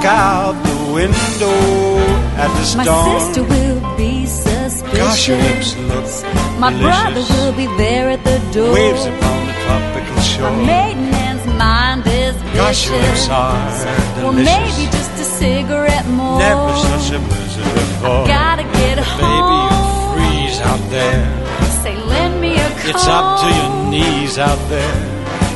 out 0.07 0.55
the 0.65 0.93
window 0.93 1.57
at 2.43 2.49
the 2.59 2.77
My 2.79 2.85
storm. 2.85 3.21
sister 3.21 3.43
will 3.43 3.97
be 3.97 4.27
suspicious. 4.27 4.97
Gosh, 4.97 5.29
your 5.29 5.39
lips 5.39 5.77
look 5.91 6.07
My 6.61 6.73
brother 6.81 7.23
will 7.35 7.53
be 7.53 7.67
there 7.77 8.11
at 8.11 8.23
the 8.25 8.39
door. 8.53 8.73
Waves 8.73 9.05
upon 9.07 9.47
the 9.47 9.53
tropical 9.65 10.15
My 10.17 10.23
shore. 10.23 10.57
maiden 10.65 11.13
aunt's 11.15 11.47
mind 11.47 12.07
is 12.07 12.35
Gosh, 12.55 12.87
your 12.89 12.97
lips 12.99 13.27
vicious. 13.27 13.29
are 13.31 14.23
Well, 14.23 14.33
maybe 14.33 14.85
just 14.97 15.13
a 15.21 15.25
cigarette 15.25 16.07
more. 16.09 16.39
Never 16.39 16.73
such 16.77 17.13
a 17.17 17.19
blizzard 17.19 17.65
before. 17.75 18.27
Gotta 18.27 18.63
get 18.79 18.97
Baby, 18.97 19.57
you 19.67 19.77
freeze 20.15 20.61
out 20.61 20.83
there. 20.91 21.23
Say, 21.83 21.97
lend 21.97 22.41
me 22.41 22.53
a. 22.57 22.67
It's 22.91 23.07
up 23.09 23.41
to 23.43 23.47
your 23.59 23.91
knees 23.91 24.39
out 24.39 24.59
there. 24.69 24.97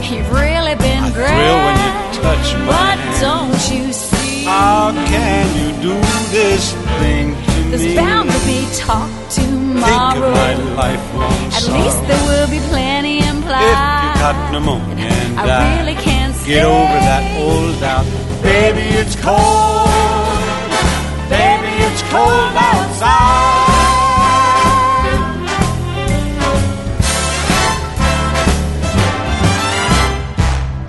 You've 0.02 0.30
really 0.32 0.74
been 0.76 1.04
I 1.04 1.10
great. 1.12 1.28
thrill 1.38 1.58
when 1.66 1.76
you 1.84 1.92
touch 2.22 2.46
my 2.54 2.66
But 2.66 2.98
hand. 2.98 3.20
don't 3.22 3.62
you 3.72 3.92
see? 3.92 4.19
How 4.44 4.92
can 5.06 5.46
you 5.56 5.70
do 5.82 5.94
this 6.30 6.72
thing 7.00 7.34
to 7.34 7.62
There's 7.70 7.82
me? 7.84 7.94
bound 7.96 8.30
to 8.30 8.38
be 8.46 8.66
talk 8.76 9.08
Think 9.30 9.48
tomorrow. 9.48 10.26
of 10.28 10.34
my 10.34 10.54
lifelong 10.74 11.32
At 11.46 11.52
sorrow. 11.62 11.78
least 11.78 12.00
there 12.08 12.24
will 12.28 12.48
be 12.50 12.58
plenty 12.68 13.18
implied. 13.26 13.62
If 13.62 13.78
you 14.04 14.20
got 14.20 14.52
pneumonia 14.52 15.06
and 15.06 15.38
I 15.40 15.46
die, 15.46 15.78
really 15.80 15.94
can't 15.94 16.32
get 16.34 16.42
stay. 16.42 16.62
over 16.64 16.98
that 17.08 17.24
old 17.40 17.80
doubt. 17.80 18.06
Baby, 18.42 18.86
it's 19.00 19.14
cold. 19.16 19.88
Baby, 21.28 21.72
it's 21.86 22.02
cold 22.10 22.54
outside. 22.56 23.70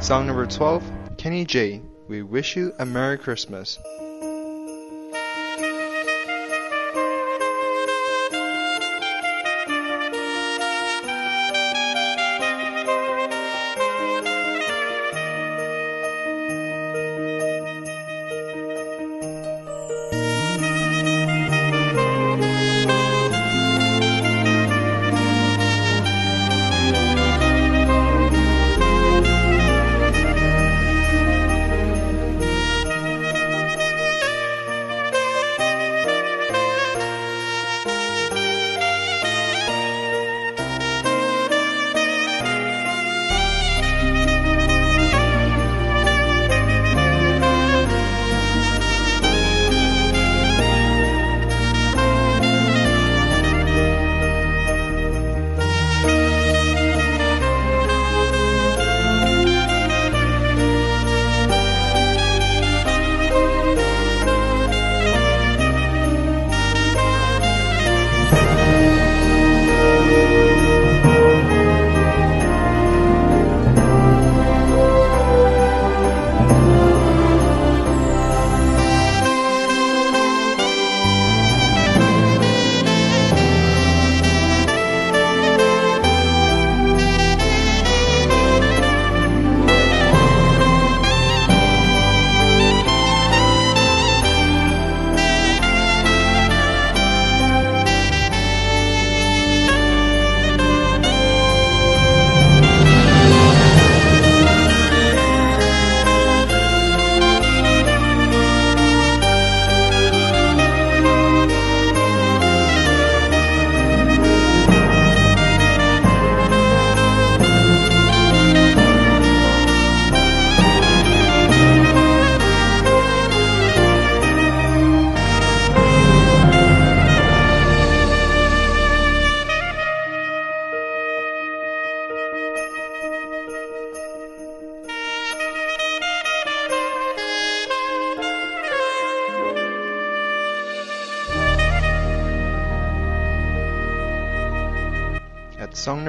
Song 0.02 0.26
number 0.28 0.46
12. 0.46 0.84
Kenny 1.18 1.46
G. 1.46 1.82
We 2.12 2.24
wish 2.24 2.58
you 2.58 2.74
a 2.78 2.86
Merry 2.86 3.18
Christmas. 3.18 3.80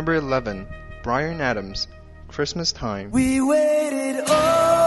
Number 0.03 0.17
11, 0.17 0.67
Bryan 1.05 1.41
Adams, 1.41 1.87
Christmas 2.27 2.73
Time. 2.73 3.13
We 3.13 3.41
waited 3.41 4.25
all 4.29 4.82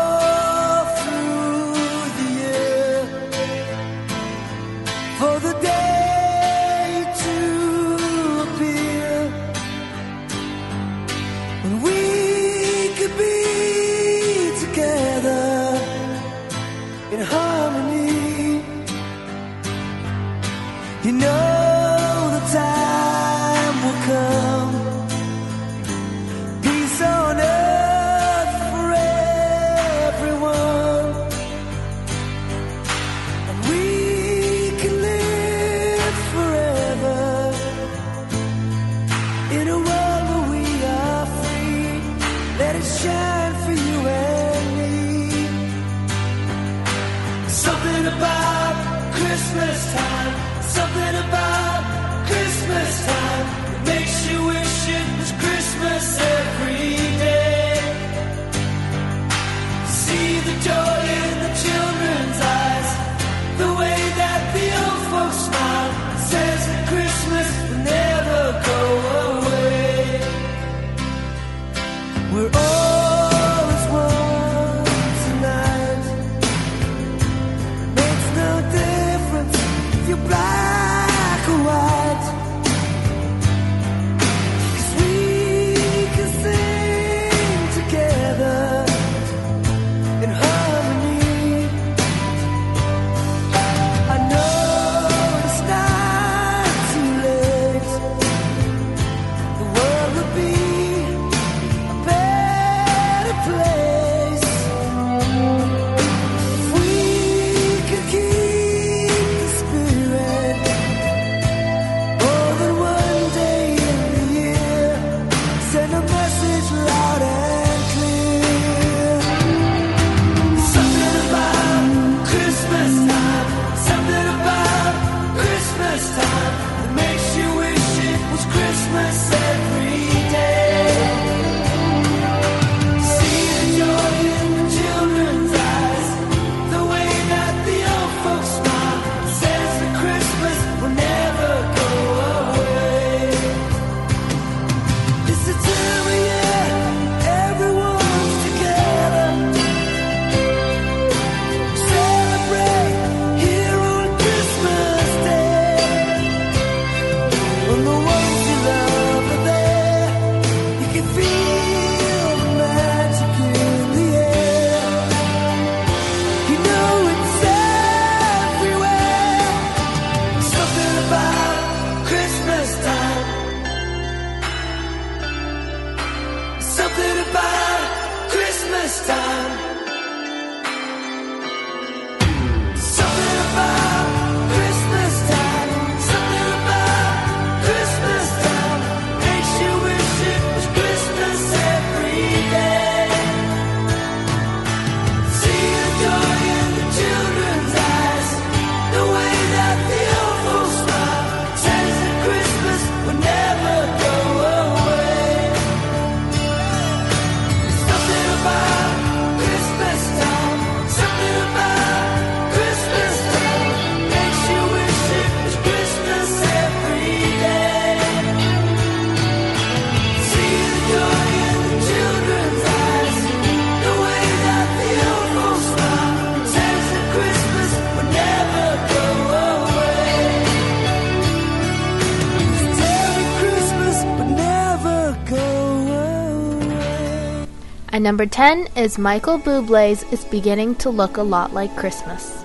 number 238.06 238.28
10 238.28 238.68
is 238.76 239.00
Michael 239.00 239.40
Bublé's 239.40 240.04
It's 240.12 240.24
Beginning 240.26 240.76
to 240.76 240.92
Look 240.92 241.18
a 241.18 241.24
Lot 241.24 241.56
Like 241.56 241.76
Christmas. 241.76 242.45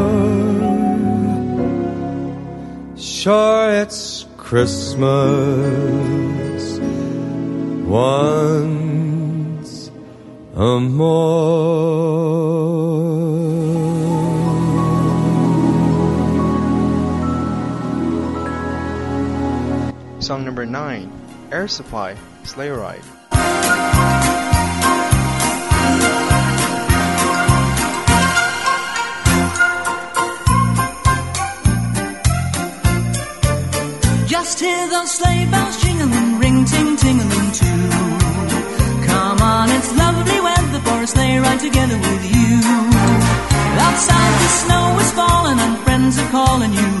Sure, 3.21 3.69
it's 3.69 4.25
Christmas 4.35 5.05
once 7.85 9.91
a 10.55 10.79
more. 10.79 12.09
Song 20.19 20.43
number 20.43 20.65
9 20.65 21.11
Air 21.51 21.67
Supply 21.67 22.15
Sleigh 22.43 22.69
Ride. 22.69 23.03
Hear 34.61 34.87
those 34.89 35.11
sleigh 35.11 35.45
bells 35.49 35.75
jingling, 35.81 36.37
ring 36.37 36.63
ting 36.65 36.95
tingling 36.95 37.51
too. 37.51 37.83
Come 39.09 39.39
on, 39.41 39.67
it's 39.77 39.91
lovely 40.03 40.39
weather 40.47 40.81
for 40.85 40.99
a 41.01 41.07
sleigh 41.07 41.37
ride 41.39 41.59
together 41.59 41.97
with 41.97 42.23
you. 42.35 42.53
Outside 43.87 44.33
the 44.43 44.51
snow 44.61 44.85
is 45.03 45.11
falling 45.19 45.59
and 45.65 45.75
friends 45.85 46.13
are 46.21 46.29
calling 46.29 46.73
you. 46.81 46.91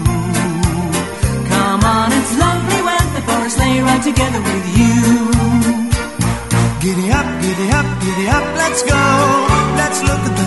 Come 1.53 1.81
on, 1.97 2.09
it's 2.19 2.33
lovely 2.45 2.81
weather 2.89 3.21
for 3.29 3.41
a 3.45 3.49
sleigh 3.49 3.79
ride 3.87 4.03
together 4.09 4.41
with 4.49 4.65
you. 4.79 4.97
Giddy 6.83 7.07
up, 7.19 7.29
giddy 7.43 7.67
up, 7.79 7.87
giddy 8.01 8.27
up, 8.37 8.45
let's 8.61 8.81
go. 8.81 9.03
Let's 9.81 9.99
look 10.09 10.21
at 10.29 10.40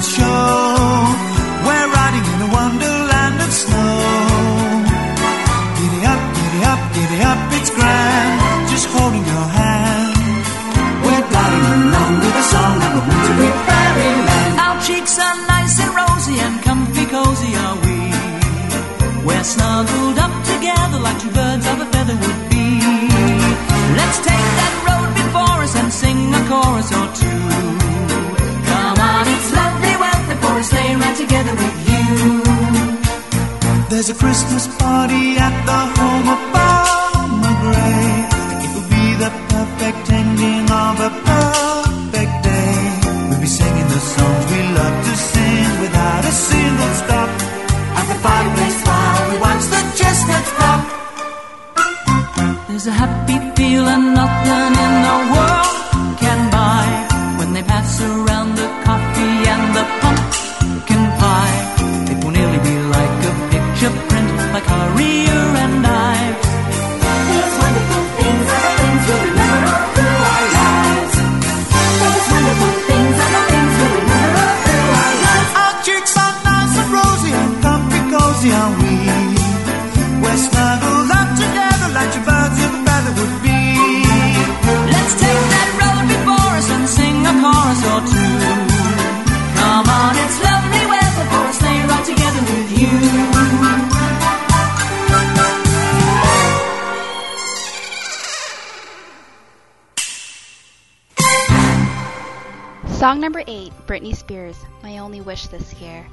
My 104.82 104.98
Only 104.98 105.20
Wish 105.20 105.46
This 105.46 105.74
Year. 105.80 106.06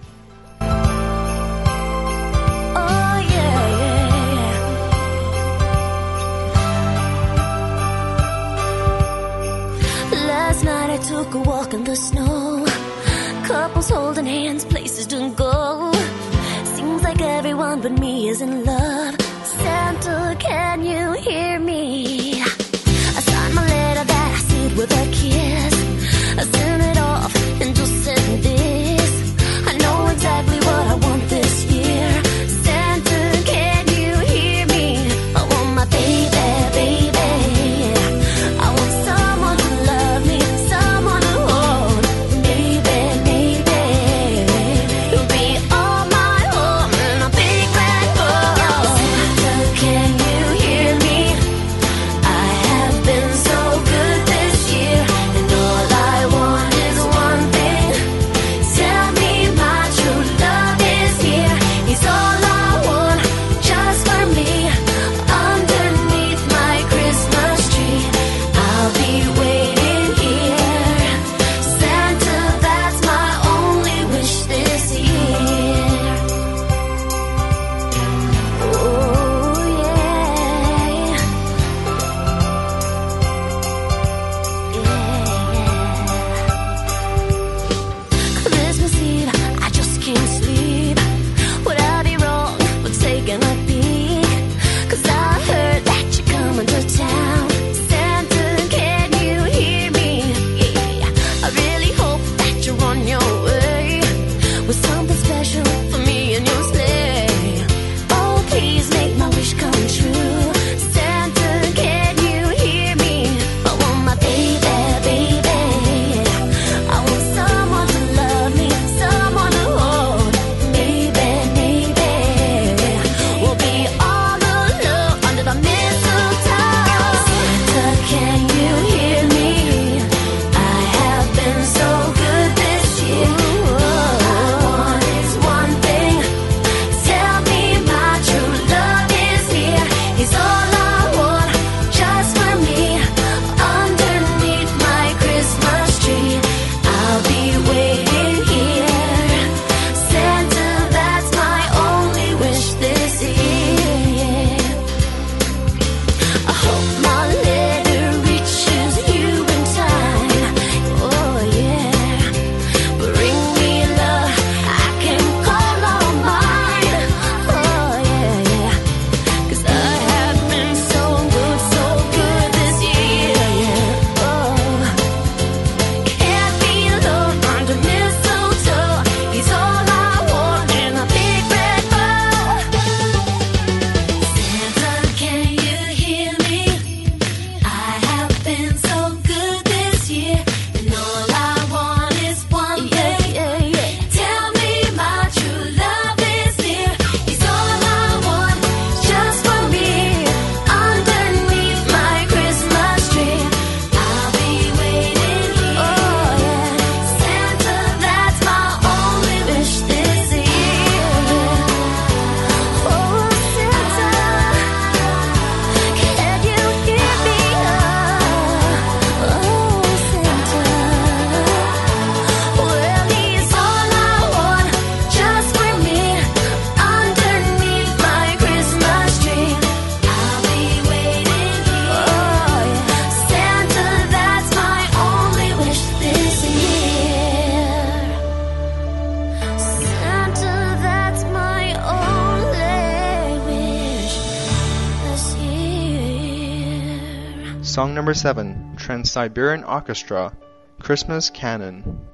Song 247.82 247.95
number 247.95 248.13
7, 248.13 248.75
Trans 248.77 249.09
Siberian 249.09 249.63
Orchestra, 249.63 250.32
Christmas 250.79 251.32
Canon. 251.32 252.05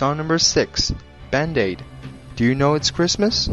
Song 0.00 0.16
number 0.16 0.38
6 0.38 0.94
Band 1.30 1.58
Aid. 1.58 1.84
Do 2.34 2.42
you 2.42 2.54
know 2.54 2.72
it's 2.72 2.90
Christmas? 2.90 3.50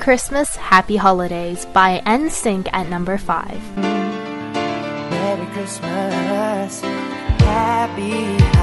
Christmas, 0.00 0.56
Happy 0.56 0.96
Holidays 0.96 1.66
by 1.66 2.00
NSYNC 2.06 2.68
at 2.72 2.88
number 2.88 3.18
5. 3.18 3.76
Merry 5.10 5.46
Christmas, 5.52 6.80
Happy 7.40 8.59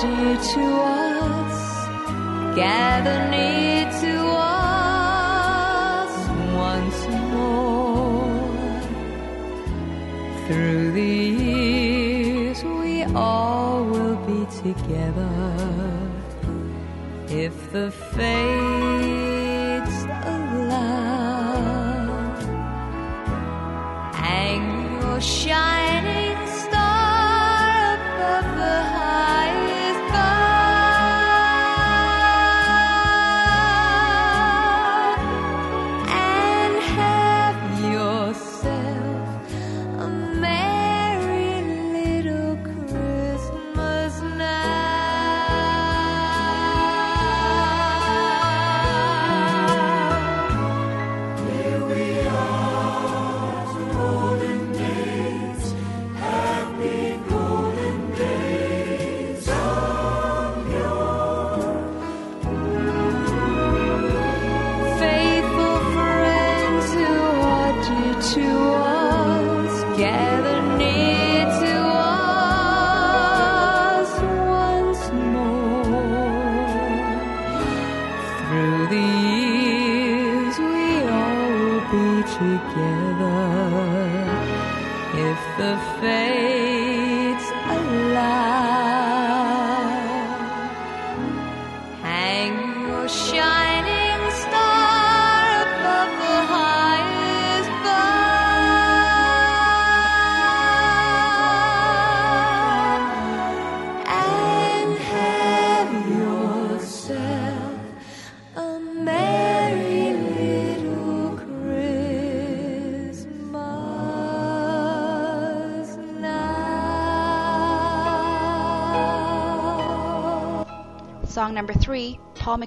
dear 0.00 0.36
to 0.36 0.64
us, 0.80 1.58
gather 2.54 3.18
near 3.30 3.84
to 4.00 4.14
us 4.38 6.12
once 6.54 7.00
more. 7.32 8.80
Through 10.46 10.92
the 10.92 11.14
years, 11.44 12.62
we 12.62 13.02
all 13.14 13.84
will 13.84 14.16
be 14.30 14.46
together. 14.62 15.34
If 17.28 17.72
the 17.72 17.90
fate 17.90 18.67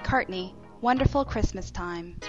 McCartney, 0.02 0.54
Wonderful 0.82 1.26
Christmas 1.26 1.70
Time. 1.70 2.20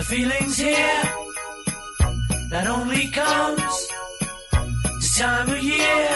The 0.00 0.06
feeling's 0.06 0.56
here 0.56 1.02
that 2.48 2.66
only 2.66 3.08
comes 3.08 3.88
this 4.98 5.18
time 5.18 5.50
of 5.50 5.62
year. 5.62 6.08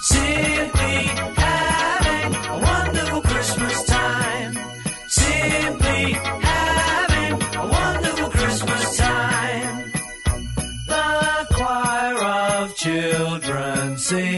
Simply 0.00 0.98
having 1.38 2.34
a 2.34 2.58
wonderful 2.58 3.22
Christmas 3.22 3.84
time. 3.84 4.58
Simply 5.06 6.14
having 6.14 7.34
a 7.54 7.66
wonderful 7.78 8.30
Christmas 8.30 8.96
time. 8.96 9.92
The 10.88 11.46
choir 11.54 12.24
of 12.24 12.74
children 12.74 13.98
sing. 13.98 14.35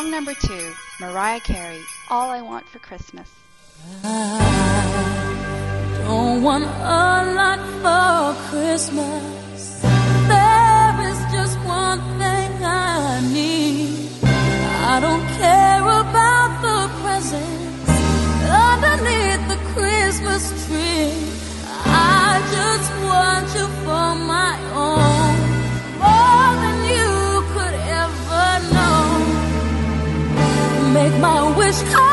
Song 0.00 0.10
number 0.10 0.32
two, 0.32 0.72
Mariah 0.98 1.40
Carey, 1.40 1.82
All 2.08 2.30
I 2.30 2.40
Want 2.40 2.66
for 2.66 2.78
Christmas. 2.78 3.28
I 4.02 5.24
don't 6.06 6.42
want 6.42 6.64
a 6.64 7.34
lot 7.38 7.60
for 7.82 8.34
Christmas. 8.48 9.82
There 10.32 11.00
is 11.10 11.18
just 11.36 11.58
one 11.66 12.00
thing 12.18 12.64
I 12.64 13.20
need. 13.30 14.08
I 14.24 15.00
don't 15.00 15.26
care 15.36 15.82
about 15.82 16.50
the 16.66 16.88
presents 17.02 17.90
underneath 18.48 19.42
the 19.52 19.58
Christmas 19.74 20.42
tree. 20.66 21.39
was. 31.70 32.09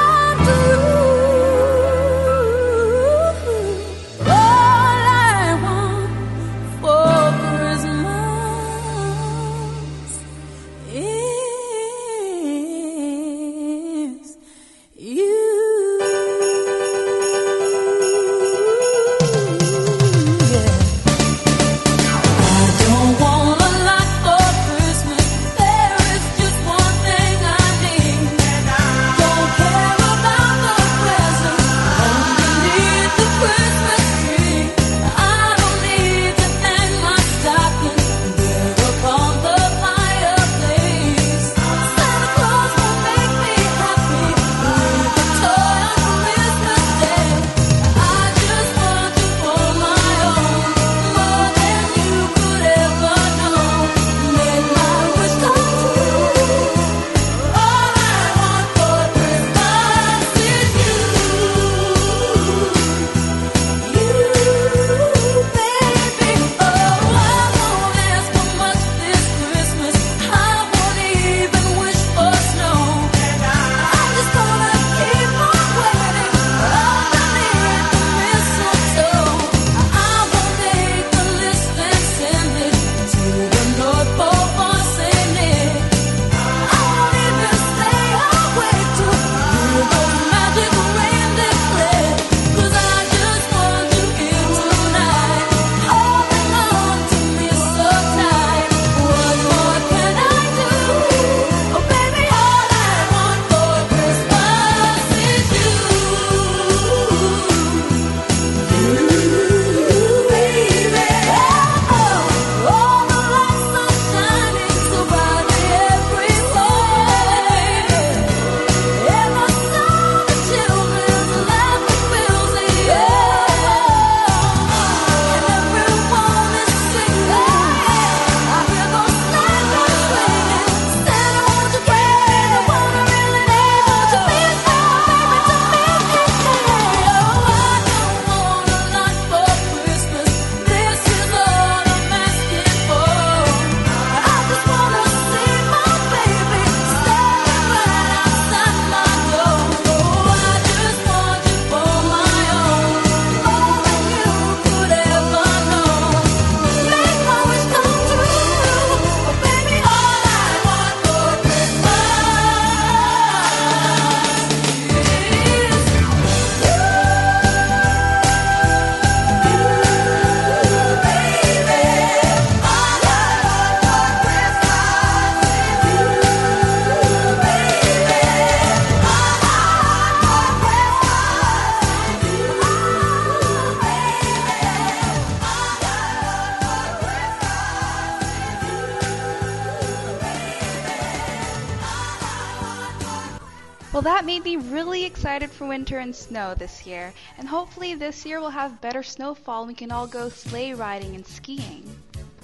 Winter 195.77 195.99
and 195.99 196.15
snow 196.15 196.55
this 196.55 196.87
year, 196.87 197.13
and 197.37 197.47
hopefully 197.47 197.93
this 197.93 198.25
year 198.25 198.39
we'll 198.39 198.49
have 198.49 198.81
better 198.81 199.03
snowfall 199.03 199.61
and 199.61 199.67
we 199.67 199.75
can 199.75 199.91
all 199.91 200.07
go 200.07 200.27
sleigh 200.27 200.73
riding 200.73 201.13
and 201.13 201.23
skiing. 201.27 201.85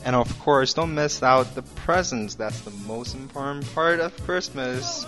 And 0.06 0.16
of 0.16 0.30
course, 0.38 0.76
don't 0.76 0.94
miss 0.94 1.24
out 1.24 1.56
the 1.56 1.64
presents. 1.64 2.36
That's 2.36 2.62
the 2.62 2.70
most 2.86 3.16
important 3.16 3.74
part 3.74 4.00
of 4.00 4.16
Christmas. 4.26 5.08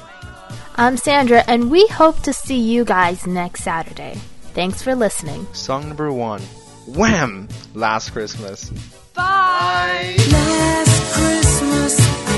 I'm 0.75 0.97
Sandra, 0.97 1.43
and 1.47 1.69
we 1.69 1.85
hope 1.85 2.19
to 2.23 2.33
see 2.33 2.57
you 2.57 2.83
guys 2.83 3.27
next 3.27 3.63
Saturday. 3.63 4.15
Thanks 4.55 4.81
for 4.81 4.95
listening. 4.95 5.45
Song 5.53 5.87
number 5.87 6.11
one 6.11 6.41
Wham! 6.87 7.47
Last 7.75 8.09
Christmas. 8.09 8.71
Bye! 9.13 10.15
Last 10.31 11.13
Christmas 11.13 12.34